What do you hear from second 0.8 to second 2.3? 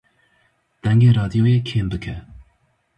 Dengê radyoyê kêm bike